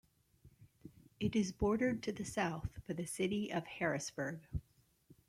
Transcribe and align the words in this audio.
It 1.19 1.35
is 1.35 1.51
bordered 1.51 2.01
to 2.01 2.11
the 2.11 2.25
south 2.25 2.79
by 2.87 2.95
the 2.95 3.05
city 3.05 3.53
of 3.53 3.67
Harrisburg. 3.67 4.39